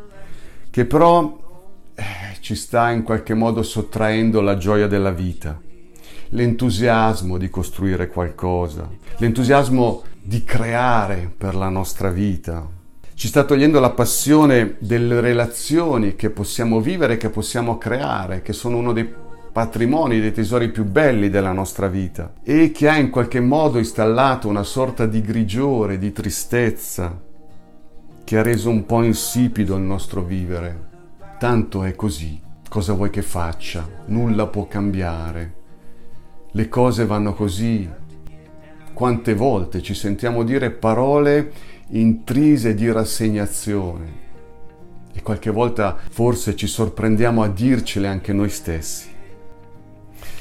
che 0.71 0.85
però 0.85 1.37
eh, 1.93 2.03
ci 2.39 2.55
sta 2.55 2.89
in 2.89 3.03
qualche 3.03 3.33
modo 3.33 3.63
sottraendo 3.63 4.41
la 4.41 4.57
gioia 4.57 4.87
della 4.87 5.11
vita, 5.11 5.61
l'entusiasmo 6.29 7.37
di 7.37 7.49
costruire 7.49 8.07
qualcosa, 8.07 8.89
l'entusiasmo 9.17 10.03
di 10.21 10.43
creare 10.43 11.31
per 11.37 11.55
la 11.55 11.69
nostra 11.69 12.09
vita, 12.09 12.67
ci 13.15 13.29
sta 13.29 13.45
togliendo 13.45 13.79
la 13.79 13.91
passione 13.91 14.75
delle 14.79 15.21
relazioni 15.21 16.15
che 16.15 16.29
possiamo 16.29 16.81
vivere, 16.81 17.15
che 17.15 17.29
possiamo 17.29 17.77
creare, 17.77 18.41
che 18.41 18.51
sono 18.51 18.75
uno 18.75 18.91
dei 18.91 19.09
patrimoni, 19.53 20.19
dei 20.19 20.33
tesori 20.33 20.69
più 20.69 20.83
belli 20.83 21.29
della 21.29 21.53
nostra 21.53 21.87
vita 21.87 22.33
e 22.43 22.71
che 22.71 22.89
ha 22.89 22.97
in 22.97 23.09
qualche 23.09 23.39
modo 23.39 23.77
installato 23.77 24.49
una 24.49 24.63
sorta 24.63 25.05
di 25.05 25.21
grigiore, 25.21 25.97
di 25.97 26.11
tristezza 26.11 27.21
che 28.21 28.37
ha 28.37 28.41
reso 28.41 28.69
un 28.69 28.85
po' 28.85 29.01
insipido 29.01 29.77
il 29.77 29.83
nostro 29.83 30.21
vivere. 30.21 30.89
Tanto 31.39 31.83
è 31.83 31.95
così, 31.95 32.37
cosa 32.67 32.91
vuoi 32.91 33.11
che 33.11 33.21
faccia? 33.21 33.87
Nulla 34.07 34.47
può 34.47 34.67
cambiare. 34.67 35.53
Le 36.51 36.67
cose 36.67 37.05
vanno 37.05 37.33
così. 37.33 37.89
Quante 38.93 39.33
volte 39.35 39.81
ci 39.81 39.93
sentiamo 39.93 40.43
dire 40.43 40.71
parole 40.71 41.51
intrise 41.89 42.73
di 42.73 42.91
rassegnazione 42.91 44.23
e 45.13 45.21
qualche 45.21 45.51
volta 45.51 45.97
forse 46.09 46.55
ci 46.55 46.67
sorprendiamo 46.67 47.43
a 47.43 47.47
dircele 47.47 48.07
anche 48.07 48.33
noi 48.33 48.49
stessi. 48.49 49.13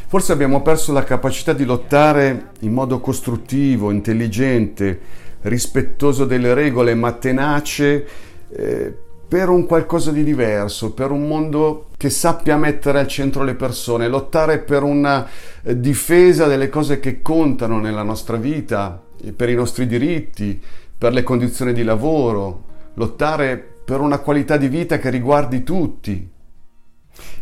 Forse 0.06 0.32
abbiamo 0.32 0.62
perso 0.62 0.92
la 0.92 1.04
capacità 1.04 1.52
di 1.52 1.64
lottare 1.64 2.50
in 2.60 2.72
modo 2.72 3.00
costruttivo, 3.00 3.90
intelligente, 3.90 5.00
rispettoso 5.42 6.24
delle 6.24 6.54
regole, 6.54 6.94
ma 6.94 7.12
tenace 7.12 8.06
eh, 8.50 8.94
per 9.26 9.48
un 9.48 9.66
qualcosa 9.66 10.12
di 10.12 10.22
diverso, 10.22 10.92
per 10.92 11.10
un 11.10 11.26
mondo 11.26 11.88
che 11.96 12.10
sappia 12.10 12.56
mettere 12.56 13.00
al 13.00 13.08
centro 13.08 13.42
le 13.42 13.54
persone, 13.54 14.06
lottare 14.06 14.58
per 14.58 14.82
una 14.82 15.26
eh, 15.62 15.80
difesa 15.80 16.46
delle 16.46 16.68
cose 16.68 17.00
che 17.00 17.20
contano 17.20 17.80
nella 17.80 18.02
nostra 18.02 18.36
vita, 18.36 19.02
per 19.34 19.48
i 19.48 19.54
nostri 19.54 19.86
diritti, 19.86 20.60
per 20.96 21.12
le 21.12 21.22
condizioni 21.22 21.72
di 21.72 21.82
lavoro, 21.82 22.64
lottare 22.94 23.56
per 23.84 24.00
una 24.00 24.18
qualità 24.18 24.56
di 24.56 24.68
vita 24.68 24.98
che 24.98 25.10
riguardi 25.10 25.62
tutti. 25.62 26.30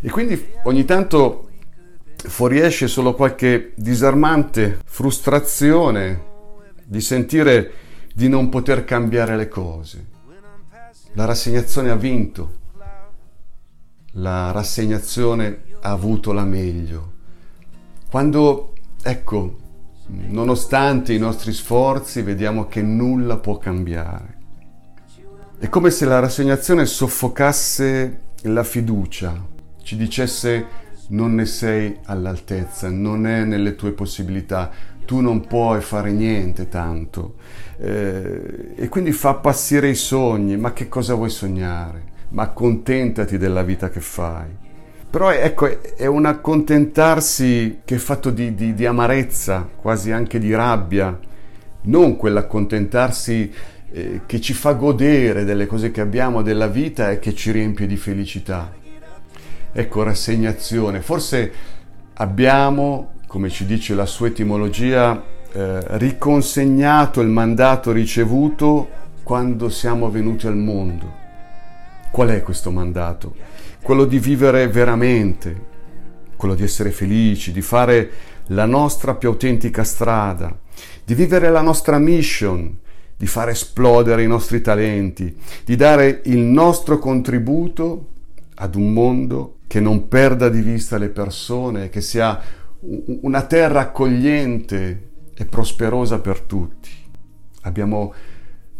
E 0.01 0.09
quindi 0.09 0.45
ogni 0.63 0.85
tanto 0.85 1.49
fuoriesce 2.15 2.87
solo 2.87 3.13
qualche 3.13 3.73
disarmante 3.75 4.79
frustrazione 4.85 6.31
di 6.83 7.01
sentire 7.01 7.71
di 8.13 8.29
non 8.29 8.49
poter 8.49 8.83
cambiare 8.85 9.35
le 9.35 9.47
cose. 9.47 10.11
La 11.13 11.25
rassegnazione 11.25 11.89
ha 11.89 11.95
vinto, 11.95 12.59
la 14.13 14.51
rassegnazione 14.51 15.63
ha 15.81 15.91
avuto 15.91 16.33
la 16.33 16.43
meglio. 16.43 17.11
Quando, 18.09 18.73
ecco, 19.01 19.57
nonostante 20.07 21.13
i 21.13 21.19
nostri 21.19 21.53
sforzi, 21.53 22.21
vediamo 22.21 22.67
che 22.67 22.81
nulla 22.81 23.37
può 23.37 23.57
cambiare. 23.57 24.37
È 25.57 25.69
come 25.69 25.91
se 25.91 26.05
la 26.05 26.19
rassegnazione 26.19 26.85
soffocasse 26.85 28.19
la 28.43 28.63
fiducia, 28.63 29.51
ci 29.81 29.95
dicesse 29.95 30.81
non 31.09 31.35
ne 31.35 31.45
sei 31.45 31.97
all'altezza, 32.05 32.89
non 32.89 33.27
è 33.27 33.43
nelle 33.43 33.75
tue 33.75 33.91
possibilità, 33.91 34.69
tu 35.05 35.19
non 35.19 35.45
puoi 35.45 35.81
fare 35.81 36.11
niente 36.11 36.69
tanto. 36.69 37.35
Eh, 37.77 38.73
e 38.75 38.87
quindi 38.89 39.11
fa 39.11 39.29
appassire 39.29 39.89
i 39.89 39.95
sogni, 39.95 40.57
ma 40.57 40.73
che 40.73 40.87
cosa 40.87 41.13
vuoi 41.13 41.29
sognare? 41.29 42.11
Ma 42.29 42.43
accontentati 42.43 43.37
della 43.37 43.63
vita 43.63 43.89
che 43.89 43.99
fai. 43.99 44.62
Però 45.13 45.31
ecco, 45.31 45.95
è 45.95 46.07
un 46.07 46.25
accontentarsi 46.25 47.81
che 47.85 47.93
è 47.93 47.97
fatto 47.99 48.31
di, 48.31 48.55
di, 48.55 48.73
di 48.73 48.87
amarezza, 48.87 49.69
quasi 49.79 50.09
anche 50.09 50.39
di 50.39 50.51
rabbia, 50.55 51.15
non 51.81 52.17
quell'accontentarsi 52.17 53.53
eh, 53.91 54.21
che 54.25 54.41
ci 54.41 54.53
fa 54.53 54.73
godere 54.73 55.43
delle 55.43 55.67
cose 55.67 55.91
che 55.91 56.01
abbiamo, 56.01 56.41
della 56.41 56.65
vita 56.65 57.11
e 57.11 57.19
che 57.19 57.35
ci 57.35 57.51
riempie 57.51 57.85
di 57.85 57.95
felicità. 57.95 58.73
Ecco, 59.71 60.01
rassegnazione. 60.01 61.01
Forse 61.01 61.51
abbiamo, 62.13 63.11
come 63.27 63.49
ci 63.49 63.67
dice 63.67 63.93
la 63.93 64.07
sua 64.07 64.29
etimologia, 64.29 65.23
eh, 65.51 65.79
riconsegnato 65.99 67.21
il 67.21 67.29
mandato 67.29 67.91
ricevuto 67.91 68.89
quando 69.21 69.69
siamo 69.69 70.09
venuti 70.09 70.47
al 70.47 70.57
mondo. 70.57 71.21
Qual 72.09 72.29
è 72.29 72.41
questo 72.41 72.71
mandato? 72.71 73.35
Quello 73.83 74.05
di 74.05 74.17
vivere 74.17 74.67
veramente, 74.69 75.71
quello 76.37 76.55
di 76.55 76.63
essere 76.63 76.89
felici, 76.89 77.51
di 77.51 77.61
fare 77.61 78.09
la 78.47 78.65
nostra 78.65 79.13
più 79.13 79.29
autentica 79.29 79.83
strada, 79.83 80.57
di 81.03 81.13
vivere 81.13 81.49
la 81.51 81.61
nostra 81.61 81.99
mission, 81.99 82.79
di 83.15 83.27
far 83.27 83.49
esplodere 83.49 84.23
i 84.23 84.27
nostri 84.27 84.61
talenti, 84.61 85.35
di 85.65 85.75
dare 85.75 86.21
il 86.25 86.39
nostro 86.39 86.97
contributo 86.97 88.07
ad 88.55 88.75
un 88.75 88.93
mondo 88.93 89.57
che 89.67 89.81
non 89.81 90.07
perda 90.07 90.47
di 90.47 90.61
vista 90.61 90.97
le 90.97 91.09
persone, 91.09 91.89
che 91.89 92.01
sia 92.01 92.39
una 93.21 93.43
terra 93.43 93.81
accogliente 93.81 95.09
e 95.35 95.45
prosperosa 95.45 96.19
per 96.19 96.39
tutti. 96.39 96.89
Abbiamo 97.63 98.13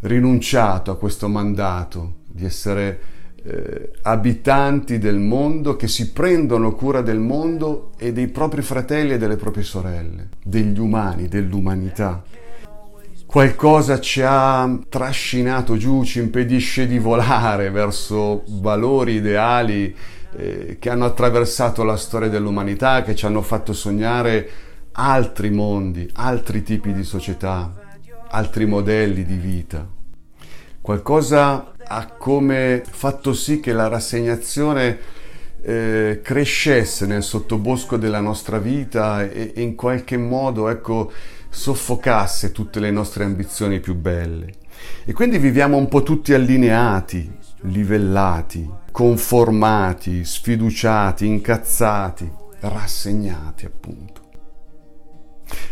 rinunciato 0.02 0.92
a 0.92 0.98
questo 0.98 1.28
mandato 1.28 2.16
di 2.26 2.46
essere 2.46 3.12
eh, 3.46 3.92
abitanti 4.04 4.98
del 4.98 5.20
mondo 5.20 5.76
che 5.76 5.88
si 5.88 6.12
prendono 6.12 6.74
cura 6.74 7.02
del 7.02 7.20
mondo 7.20 7.92
e 7.98 8.14
dei 8.14 8.28
propri 8.30 8.62
fratelli 8.62 9.14
e 9.14 9.18
delle 9.18 9.36
proprie 9.36 9.64
sorelle, 9.64 10.30
degli 10.42 10.80
umani, 10.80 11.28
dell'umanità. 11.28 12.24
Qualcosa 13.26 14.00
ci 14.00 14.22
ha 14.24 14.80
trascinato 14.88 15.76
giù, 15.76 16.04
ci 16.04 16.20
impedisce 16.20 16.88
di 16.88 17.00
volare 17.00 17.72
verso 17.72 18.44
valori 18.48 19.14
ideali 19.16 19.94
eh, 20.36 20.78
che 20.80 20.90
hanno 20.90 21.06
attraversato 21.06 21.84
la 21.84 21.98
storia 21.98 22.30
dell'umanità, 22.30 23.02
che 23.02 23.16
ci 23.16 23.26
hanno 23.26 23.42
fatto 23.42 23.74
sognare 23.74 24.50
altri 24.92 25.50
mondi, 25.50 26.08
altri 26.14 26.62
tipi 26.62 26.94
di 26.94 27.04
società, 27.04 27.74
altri 28.30 28.66
modelli 28.66 29.26
di 29.26 29.36
vita. 29.36 29.88
Qualcosa 30.80 31.73
ha 31.86 32.08
come 32.08 32.84
fatto 32.90 33.34
sì 33.34 33.60
che 33.60 33.74
la 33.74 33.88
rassegnazione 33.88 35.00
eh, 35.62 36.20
crescesse 36.22 37.06
nel 37.06 37.24
sottobosco 37.24 37.98
della 37.98 38.20
nostra 38.20 38.58
vita 38.58 39.24
e, 39.24 39.54
e 39.56 39.62
in 39.62 39.76
qualche 39.76 40.18
modo 40.18 40.70
ecco, 40.70 41.12
soffocasse 41.50 42.52
tutte 42.52 42.80
le 42.80 42.92
nostre 42.92 43.24
ambizioni 43.24 43.80
più 43.80 43.96
belle. 43.96 44.54
E 45.06 45.14
quindi 45.14 45.38
viviamo 45.38 45.78
un 45.78 45.88
po' 45.88 46.04
tutti 46.04 46.34
allineati, 46.34 47.32
livellati, 47.62 48.70
conformati, 48.92 50.26
sfiduciati, 50.26 51.26
incazzati, 51.26 52.30
rassegnati 52.60 53.66
appunto. 53.66 54.22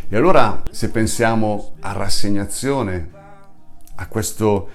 E 0.08 0.16
allora 0.16 0.62
se 0.72 0.90
pensiamo 0.90 1.74
a 1.82 1.92
rassegnazione, 1.94 3.10
a 3.96 4.08
questo 4.08 4.70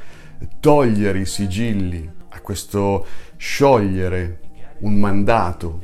togliere 0.60 1.20
i 1.20 1.26
sigilli, 1.26 2.10
a 2.28 2.40
questo 2.40 3.06
sciogliere 3.36 4.40
un 4.78 4.94
mandato, 4.94 5.80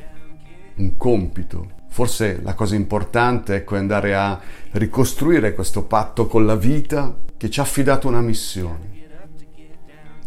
un 0.75 0.97
compito, 0.97 1.71
forse 1.87 2.39
la 2.41 2.53
cosa 2.53 2.75
importante 2.75 3.55
ecco, 3.55 3.75
è 3.75 3.79
andare 3.79 4.15
a 4.15 4.39
ricostruire 4.71 5.53
questo 5.53 5.83
patto 5.83 6.27
con 6.27 6.45
la 6.45 6.55
vita 6.55 7.15
che 7.37 7.49
ci 7.49 7.59
ha 7.59 7.63
affidato 7.63 8.07
una 8.07 8.21
missione. 8.21 8.91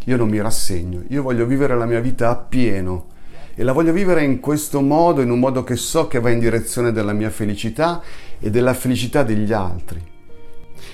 Io 0.05 0.15
non 0.15 0.29
mi 0.29 0.41
rassegno, 0.41 1.03
io 1.09 1.21
voglio 1.21 1.45
vivere 1.45 1.75
la 1.75 1.85
mia 1.85 1.99
vita 1.99 2.29
appieno 2.29 3.07
e 3.53 3.63
la 3.63 3.73
voglio 3.73 3.91
vivere 3.91 4.23
in 4.23 4.39
questo 4.39 4.81
modo, 4.81 5.21
in 5.21 5.31
un 5.31 5.39
modo 5.39 5.63
che 5.63 5.75
so 5.75 6.07
che 6.07 6.19
va 6.19 6.29
in 6.29 6.39
direzione 6.39 6.91
della 6.91 7.11
mia 7.11 7.29
felicità 7.29 8.01
e 8.39 8.49
della 8.49 8.73
felicità 8.73 9.23
degli 9.23 9.51
altri. 9.51 10.01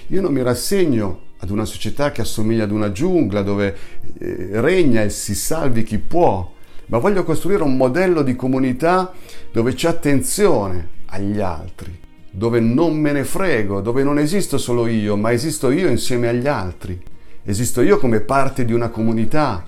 Io 0.07 0.21
non 0.21 0.33
mi 0.33 0.41
rassegno 0.41 1.32
ad 1.43 1.49
una 1.49 1.65
società 1.65 2.13
che 2.13 2.21
assomiglia 2.21 2.63
ad 2.63 2.71
una 2.71 2.93
giungla 2.93 3.41
dove 3.41 3.75
eh, 4.17 4.61
regna 4.61 5.03
e 5.03 5.09
si 5.09 5.35
salvi 5.35 5.83
chi 5.83 5.97
può, 5.97 6.49
ma 6.85 6.97
voglio 6.99 7.25
costruire 7.25 7.63
un 7.63 7.75
modello 7.75 8.21
di 8.21 8.33
comunità 8.33 9.11
dove 9.51 9.73
c'è 9.73 9.89
attenzione 9.89 10.87
agli 11.07 11.41
altri, 11.41 11.99
dove 12.31 12.61
non 12.61 12.97
me 12.97 13.11
ne 13.11 13.25
frego, 13.25 13.81
dove 13.81 14.03
non 14.03 14.19
esisto 14.19 14.57
solo 14.57 14.87
io, 14.87 15.17
ma 15.17 15.33
esisto 15.33 15.69
io 15.69 15.89
insieme 15.89 16.29
agli 16.29 16.47
altri. 16.47 16.97
Esisto 17.43 17.81
io 17.81 17.97
come 17.97 18.21
parte 18.21 18.63
di 18.63 18.71
una 18.71 18.87
comunità 18.87 19.65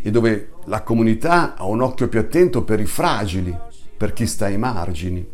e 0.00 0.12
dove 0.12 0.50
la 0.66 0.82
comunità 0.82 1.56
ha 1.56 1.64
un 1.64 1.82
occhio 1.82 2.06
più 2.06 2.20
attento 2.20 2.62
per 2.62 2.78
i 2.78 2.86
fragili, 2.86 3.52
per 3.96 4.12
chi 4.12 4.24
sta 4.24 4.46
ai 4.46 4.56
margini. 4.56 5.26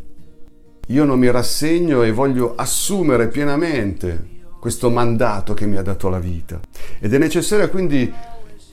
Io 0.87 1.03
non 1.03 1.19
mi 1.19 1.29
rassegno 1.29 2.01
e 2.01 2.11
voglio 2.11 2.55
assumere 2.55 3.27
pienamente 3.27 4.33
questo 4.65 4.89
mandato 4.89 5.53
che 5.53 5.67
mi 5.67 5.77
ha 5.77 5.83
dato 5.83 6.09
la 6.09 6.17
vita. 6.17 6.59
Ed 6.97 7.13
è 7.13 7.19
necessario 7.19 7.69
quindi 7.69 8.11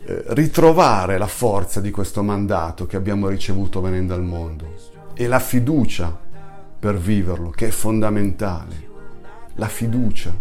eh, 0.06 0.22
ritrovare 0.28 1.18
la 1.18 1.26
forza 1.26 1.82
di 1.82 1.90
questo 1.90 2.22
mandato 2.22 2.87
che 2.87 2.96
abbiamo 2.96 3.28
ricevuto 3.28 3.82
venendo 3.82 4.14
al 4.14 4.22
mondo 4.22 4.75
e 5.12 5.26
la 5.26 5.38
fiducia 5.38 6.18
per 6.78 6.96
viverlo, 6.96 7.50
che 7.50 7.66
è 7.66 7.70
fondamentale. 7.70 8.88
La 9.56 9.68
fiducia, 9.68 10.34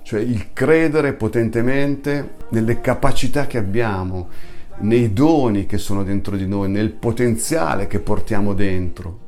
cioè 0.00 0.20
il 0.20 0.54
credere 0.54 1.12
potentemente 1.12 2.36
nelle 2.48 2.80
capacità 2.80 3.46
che 3.46 3.58
abbiamo, 3.58 4.28
nei 4.78 5.12
doni 5.12 5.66
che 5.66 5.76
sono 5.76 6.02
dentro 6.02 6.34
di 6.34 6.48
noi, 6.48 6.70
nel 6.70 6.92
potenziale 6.92 7.86
che 7.86 8.00
portiamo 8.00 8.54
dentro 8.54 9.18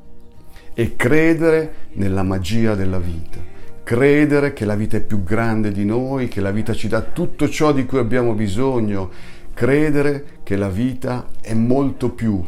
e 0.73 0.97
credere 0.97 1.91
nella 1.97 2.23
magia 2.23 2.75
della 2.75 2.99
vita. 2.99 3.52
Credere 3.85 4.53
che 4.53 4.65
la 4.65 4.77
vita 4.77 4.97
è 4.97 5.03
più 5.03 5.25
grande 5.25 5.73
di 5.73 5.85
noi, 5.85 6.29
che 6.29 6.41
la 6.41 6.53
vita 6.53 6.73
ci 6.73 6.87
dà 6.87 7.01
tutto 7.01 7.49
ciò 7.49 7.73
di 7.73 7.85
cui 7.85 7.99
abbiamo 7.99 8.33
bisogno. 8.33 9.11
Credere 9.53 10.25
che 10.45 10.57
la 10.57 10.69
vita 10.69 11.27
è 11.41 11.53
molto 11.53 12.11
più, 12.11 12.43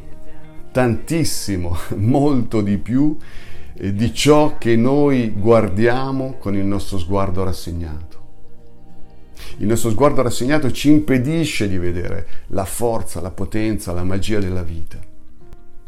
tantissimo, 0.71 1.77
molto 1.97 2.61
di 2.61 2.79
più 2.79 3.17
eh, 3.75 3.93
di 3.93 4.15
ciò 4.15 4.59
che 4.59 4.77
noi 4.77 5.33
guardiamo 5.37 6.37
con 6.39 6.55
il 6.55 6.65
nostro 6.65 6.99
sguardo 6.99 7.43
rassegnato. 7.43 8.23
Il 9.59 9.67
nostro 9.67 9.91
sguardo 9.91 10.23
rassegnato 10.23 10.71
ci 10.71 10.89
impedisce 10.89 11.69
di 11.69 11.79
vedere 11.79 12.27
la 12.49 12.65
forza, 12.65 13.21
la 13.21 13.31
potenza, 13.33 13.93
la 13.93 14.05
magia 14.05 14.39
della 14.39 14.63
vita. 14.63 14.99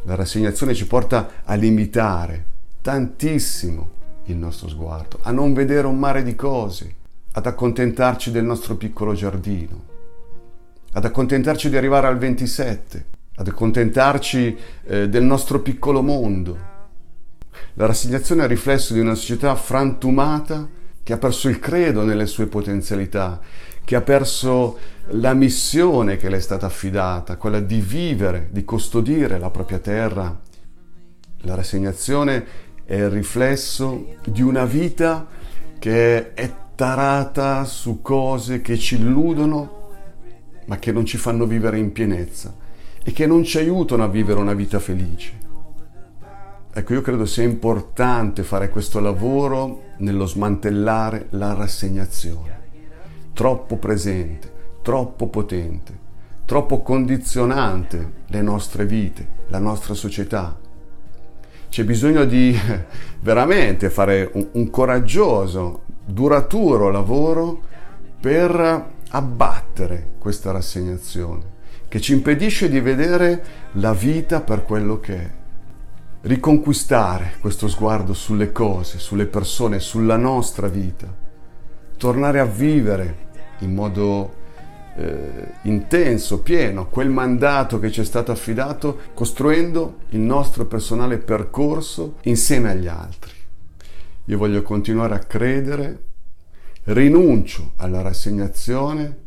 La 0.02 0.16
rassegnazione 0.16 0.74
ci 0.74 0.86
porta 0.86 1.42
a 1.44 1.54
limitare 1.54 2.44
tantissimo 2.82 3.94
il 4.26 4.36
nostro 4.36 4.68
sguardo, 4.68 5.18
a 5.22 5.30
non 5.30 5.52
vedere 5.52 5.86
un 5.86 5.98
mare 5.98 6.22
di 6.22 6.34
cose, 6.34 6.94
ad 7.32 7.46
accontentarci 7.46 8.30
del 8.30 8.44
nostro 8.44 8.76
piccolo 8.76 9.12
giardino, 9.12 9.82
ad 10.92 11.04
accontentarci 11.04 11.68
di 11.68 11.76
arrivare 11.76 12.06
al 12.06 12.18
27, 12.18 13.06
ad 13.36 13.48
accontentarci 13.48 14.56
eh, 14.84 15.08
del 15.08 15.24
nostro 15.24 15.60
piccolo 15.60 16.02
mondo. 16.02 16.74
La 17.74 17.86
rassegnazione 17.86 18.42
è 18.42 18.44
il 18.44 18.50
riflesso 18.50 18.94
di 18.94 19.00
una 19.00 19.14
società 19.14 19.54
frantumata 19.54 20.66
che 21.02 21.12
ha 21.12 21.18
perso 21.18 21.48
il 21.48 21.58
credo 21.58 22.02
nelle 22.02 22.26
sue 22.26 22.46
potenzialità, 22.46 23.40
che 23.84 23.94
ha 23.94 24.00
perso 24.00 24.78
la 25.10 25.34
missione 25.34 26.16
che 26.16 26.28
le 26.28 26.38
è 26.38 26.40
stata 26.40 26.66
affidata, 26.66 27.36
quella 27.36 27.60
di 27.60 27.80
vivere, 27.80 28.48
di 28.50 28.64
custodire 28.64 29.38
la 29.38 29.50
propria 29.50 29.78
terra. 29.78 30.40
La 31.42 31.54
rassegnazione 31.54 32.44
è 32.86 32.94
il 32.94 33.10
riflesso 33.10 34.14
di 34.24 34.42
una 34.42 34.64
vita 34.64 35.26
che 35.78 36.32
è 36.34 36.54
tarata 36.76 37.64
su 37.64 38.00
cose 38.00 38.60
che 38.60 38.78
ci 38.78 38.94
illudono, 38.94 39.90
ma 40.66 40.78
che 40.78 40.92
non 40.92 41.04
ci 41.04 41.16
fanno 41.16 41.46
vivere 41.46 41.78
in 41.78 41.90
pienezza 41.90 42.54
e 43.02 43.12
che 43.12 43.26
non 43.26 43.42
ci 43.42 43.58
aiutano 43.58 44.04
a 44.04 44.08
vivere 44.08 44.38
una 44.38 44.54
vita 44.54 44.78
felice. 44.78 45.44
Ecco, 46.72 46.92
io 46.92 47.00
credo 47.00 47.26
sia 47.26 47.42
importante 47.42 48.42
fare 48.42 48.68
questo 48.68 49.00
lavoro 49.00 49.94
nello 49.98 50.26
smantellare 50.26 51.26
la 51.30 51.54
rassegnazione, 51.54 52.60
troppo 53.32 53.78
presente, 53.78 54.52
troppo 54.82 55.28
potente, 55.28 55.98
troppo 56.44 56.82
condizionante 56.82 58.12
le 58.26 58.42
nostre 58.42 58.86
vite, 58.86 59.26
la 59.48 59.58
nostra 59.58 59.94
società. 59.94 60.65
C'è 61.68 61.84
bisogno 61.84 62.24
di 62.24 62.58
veramente 63.20 63.90
fare 63.90 64.30
un, 64.32 64.48
un 64.52 64.70
coraggioso, 64.70 65.82
duraturo 66.04 66.90
lavoro 66.90 67.60
per 68.20 68.94
abbattere 69.08 70.14
questa 70.18 70.50
rassegnazione 70.50 71.54
che 71.88 72.00
ci 72.00 72.12
impedisce 72.12 72.68
di 72.68 72.80
vedere 72.80 73.44
la 73.72 73.92
vita 73.92 74.40
per 74.40 74.64
quello 74.64 74.98
che 74.98 75.16
è. 75.16 75.30
Riconquistare 76.22 77.34
questo 77.40 77.68
sguardo 77.68 78.12
sulle 78.12 78.50
cose, 78.50 78.98
sulle 78.98 79.26
persone, 79.26 79.78
sulla 79.78 80.16
nostra 80.16 80.66
vita, 80.66 81.06
tornare 81.96 82.40
a 82.40 82.44
vivere 82.44 83.24
in 83.60 83.72
modo 83.72 84.44
eh, 84.96 85.52
intenso, 85.62 86.40
pieno, 86.40 86.88
quel 86.88 87.10
mandato 87.10 87.78
che 87.78 87.90
ci 87.90 88.00
è 88.00 88.04
stato 88.04 88.32
affidato, 88.32 88.98
costruendo 89.14 89.98
il 90.10 90.20
nostro 90.20 90.64
personale 90.66 91.18
percorso 91.18 92.16
insieme 92.22 92.70
agli 92.70 92.86
altri. 92.86 93.32
Io 94.24 94.38
voglio 94.38 94.62
continuare 94.62 95.14
a 95.14 95.18
credere, 95.18 96.02
rinuncio 96.84 97.72
alla 97.76 98.00
rassegnazione, 98.00 99.24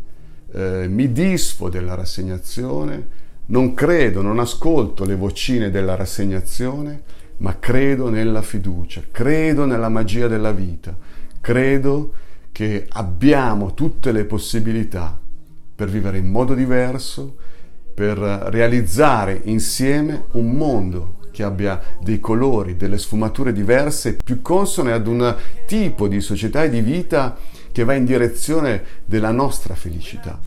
eh, 0.52 0.88
mi 0.90 1.12
disfo 1.12 1.70
della 1.70 1.94
rassegnazione, 1.94 3.18
non 3.48 3.74
credo, 3.74 4.22
non 4.22 4.40
ascolto 4.40 5.06
le 5.06 5.16
vocine 5.16 5.70
della 5.70 5.96
rassegnazione, 5.96 7.02
ma 7.38 7.58
credo 7.60 8.10
nella 8.10 8.42
fiducia, 8.42 9.02
credo 9.10 9.66
nella 9.66 9.90
magia 9.90 10.28
della 10.28 10.52
vita, 10.52 10.96
credo 11.40 12.14
che 12.52 12.86
abbiamo 12.90 13.74
tutte 13.74 14.12
le 14.12 14.26
possibilità 14.26 15.20
per 15.80 15.88
vivere 15.88 16.18
in 16.18 16.28
modo 16.28 16.54
diverso, 16.54 17.38
per 17.94 18.18
realizzare 18.18 19.40
insieme 19.46 20.26
un 20.34 20.52
mondo 20.52 21.20
che 21.32 21.42
abbia 21.42 21.82
dei 22.02 22.20
colori, 22.20 22.76
delle 22.76 22.98
sfumature 22.98 23.54
diverse, 23.54 24.18
più 24.22 24.42
consone 24.42 24.92
ad 24.92 25.08
un 25.08 25.34
tipo 25.68 26.10
di 26.10 26.20
società 26.20 26.66
e 26.66 26.70
di 26.70 26.82
vita 26.82 27.38
che 27.72 27.86
va 27.86 27.94
in 27.94 28.04
direzione 28.04 28.84
della 29.06 29.32
nostra 29.32 29.74
felicità. 29.74 30.38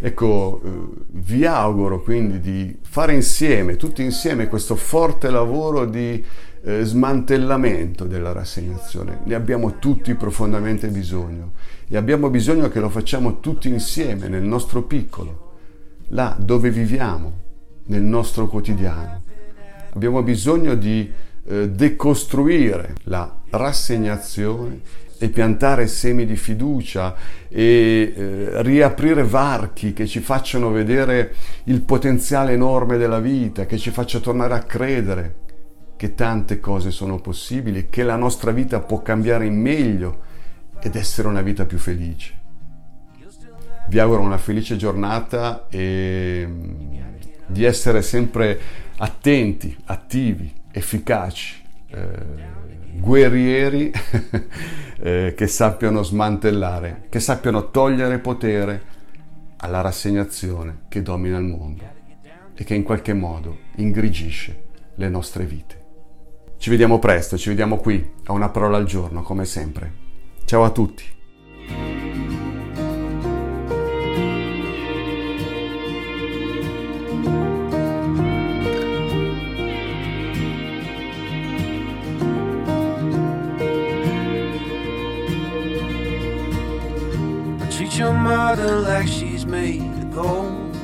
Ecco, 0.00 0.62
eh, 0.64 0.68
vi 1.08 1.44
auguro 1.44 2.00
quindi 2.00 2.40
di 2.40 2.74
fare 2.80 3.12
insieme, 3.12 3.76
tutti 3.76 4.02
insieme, 4.02 4.48
questo 4.48 4.76
forte 4.76 5.28
lavoro 5.28 5.84
di 5.84 6.24
eh, 6.62 6.84
smantellamento 6.84 8.04
della 8.04 8.32
rassegnazione. 8.32 9.20
Ne 9.24 9.34
abbiamo 9.34 9.78
tutti 9.78 10.14
profondamente 10.14 10.88
bisogno 10.88 11.52
e 11.88 11.96
abbiamo 11.96 12.28
bisogno 12.28 12.68
che 12.68 12.80
lo 12.80 12.90
facciamo 12.90 13.40
tutti 13.40 13.68
insieme 13.68 14.28
nel 14.28 14.42
nostro 14.42 14.82
piccolo, 14.82 15.52
là 16.08 16.36
dove 16.38 16.70
viviamo, 16.70 17.32
nel 17.84 18.02
nostro 18.02 18.46
quotidiano. 18.46 19.22
Abbiamo 19.94 20.22
bisogno 20.22 20.74
di 20.74 21.10
eh, 21.46 21.70
decostruire 21.70 22.94
la 23.04 23.40
rassegnazione 23.50 24.80
e 25.16 25.30
piantare 25.30 25.86
semi 25.86 26.26
di 26.26 26.36
fiducia 26.36 27.16
e 27.48 28.12
eh, 28.14 28.62
riaprire 28.62 29.24
varchi 29.24 29.94
che 29.94 30.06
ci 30.06 30.20
facciano 30.20 30.70
vedere 30.70 31.34
il 31.64 31.80
potenziale 31.80 32.52
enorme 32.52 32.98
della 32.98 33.18
vita, 33.18 33.64
che 33.64 33.78
ci 33.78 33.90
faccia 33.90 34.20
tornare 34.20 34.54
a 34.54 34.62
credere 34.62 35.46
che 35.96 36.14
tante 36.14 36.60
cose 36.60 36.90
sono 36.90 37.18
possibili, 37.18 37.88
che 37.88 38.04
la 38.04 38.14
nostra 38.14 38.52
vita 38.52 38.78
può 38.78 39.00
cambiare 39.00 39.46
in 39.46 39.58
meglio 39.58 40.26
ed 40.80 40.96
essere 40.96 41.28
una 41.28 41.42
vita 41.42 41.64
più 41.66 41.78
felice. 41.78 42.36
Vi 43.88 43.98
auguro 43.98 44.20
una 44.20 44.38
felice 44.38 44.76
giornata 44.76 45.66
e 45.68 46.44
mm, 46.46 46.96
di 47.46 47.64
essere 47.64 48.02
sempre 48.02 48.60
attenti, 48.98 49.74
attivi, 49.86 50.52
efficaci 50.70 51.62
eh, 51.90 52.56
guerrieri 52.98 53.90
eh, 55.00 55.34
che 55.36 55.46
sappiano 55.46 56.02
smantellare, 56.02 57.06
che 57.08 57.20
sappiano 57.20 57.70
togliere 57.70 58.18
potere 58.18 58.96
alla 59.58 59.80
rassegnazione 59.80 60.80
che 60.88 61.02
domina 61.02 61.38
il 61.38 61.44
mondo 61.44 61.96
e 62.54 62.64
che 62.64 62.74
in 62.74 62.82
qualche 62.82 63.14
modo 63.14 63.56
ingrigisce 63.76 64.66
le 64.94 65.08
nostre 65.08 65.44
vite. 65.44 65.76
Ci 66.58 66.70
vediamo 66.70 66.98
presto, 66.98 67.38
ci 67.38 67.48
vediamo 67.50 67.76
qui 67.76 68.14
a 68.24 68.32
una 68.32 68.48
parola 68.48 68.76
al 68.76 68.84
giorno, 68.84 69.22
come 69.22 69.44
sempre. 69.44 70.06
Ciao 70.48 70.64
a 70.64 70.70
tutti. 70.70 71.04
your 87.98 88.12
mother 88.12 88.78
like 88.80 89.08
she's 89.08 89.44
made 89.44 89.82
of 89.82 90.14
gold. 90.14 90.76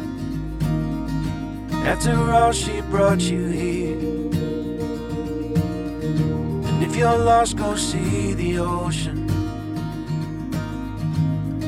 After 1.87 2.13
all, 2.33 2.51
she 2.51 2.81
brought 2.91 3.21
you 3.21 3.47
here. 3.47 3.97
And 6.69 6.83
if 6.83 6.97
you're 6.97 7.17
lost, 7.17 7.57
go 7.57 7.77
see 7.77 8.35
the 8.35 8.59
ocean. 8.59 9.24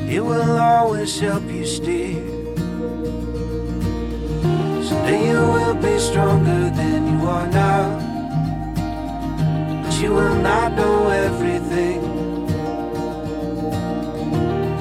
It 0.09 0.23
will 0.23 0.57
always 0.57 1.19
help 1.19 1.43
you 1.51 1.65
steer. 1.65 2.23
Someday 4.87 5.27
you 5.31 5.41
will 5.53 5.75
be 5.75 5.99
stronger 5.99 6.69
than 6.69 7.19
you 7.19 7.27
are 7.27 7.47
now. 7.47 7.99
But 9.83 10.01
you 10.01 10.13
will 10.13 10.35
not 10.35 10.71
know 10.77 11.09
everything. 11.09 11.99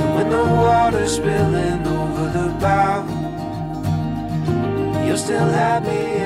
And 0.01 0.15
when 0.15 0.31
the 0.31 0.45
water's 0.45 1.17
spilling 1.17 1.85
over 1.87 2.27
the 2.31 2.49
bow. 2.61 3.03
You'll 5.05 5.19
still 5.19 5.49
have 5.49 5.83
me 5.83 6.26